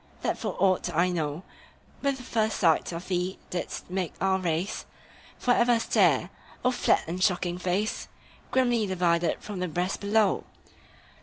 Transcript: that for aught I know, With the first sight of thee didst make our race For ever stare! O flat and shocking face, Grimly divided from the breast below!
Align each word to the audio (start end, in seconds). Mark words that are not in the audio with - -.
that 0.23 0.35
for 0.35 0.55
aught 0.57 0.89
I 0.95 1.09
know, 1.11 1.43
With 2.01 2.17
the 2.17 2.23
first 2.23 2.57
sight 2.57 2.91
of 2.91 3.07
thee 3.07 3.37
didst 3.51 3.87
make 3.91 4.15
our 4.19 4.39
race 4.39 4.87
For 5.37 5.51
ever 5.51 5.79
stare! 5.79 6.31
O 6.65 6.71
flat 6.71 7.03
and 7.05 7.23
shocking 7.23 7.59
face, 7.59 8.07
Grimly 8.49 8.87
divided 8.87 9.43
from 9.43 9.59
the 9.59 9.67
breast 9.67 9.99
below! 10.01 10.43